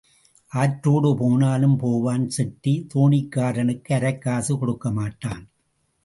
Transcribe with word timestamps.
ஆற்றோடு 0.51 1.09
போனாலும் 1.17 1.75
போவான் 1.77 2.23
செட்டி 2.29 2.73
தோணிக்காரனுக்கு 2.93 3.93
அரைக்காசு 3.97 4.55
கொடுக்கமாட்டான். 4.55 5.43